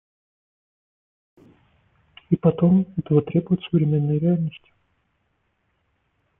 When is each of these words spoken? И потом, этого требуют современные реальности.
И 2.31 2.35
потом, 2.35 2.87
этого 2.97 3.21
требуют 3.21 3.61
современные 3.69 4.17
реальности. 4.17 4.73